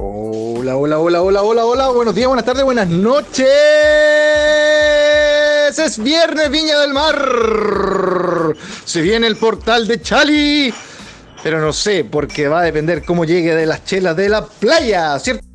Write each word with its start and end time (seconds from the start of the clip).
Hola, 0.00 0.76
hola, 0.76 1.00
hola, 1.00 1.22
hola, 1.22 1.42
hola, 1.42 1.64
hola. 1.64 1.88
Buenos 1.88 2.14
días, 2.14 2.28
buenas 2.28 2.44
tardes, 2.44 2.62
buenas 2.62 2.88
noches. 2.88 3.48
Es 5.76 6.00
viernes, 6.00 6.48
Viña 6.52 6.78
del 6.78 6.94
Mar. 6.94 8.54
Se 8.84 9.00
viene 9.00 9.26
el 9.26 9.34
portal 9.34 9.88
de 9.88 10.00
Chali. 10.00 10.72
Pero 11.42 11.60
no 11.60 11.72
sé, 11.72 12.04
porque 12.04 12.46
va 12.46 12.60
a 12.60 12.62
depender 12.62 13.04
cómo 13.04 13.24
llegue 13.24 13.56
de 13.56 13.66
las 13.66 13.84
chelas 13.84 14.16
de 14.16 14.28
la 14.28 14.46
playa, 14.46 15.18
¿cierto? 15.18 15.47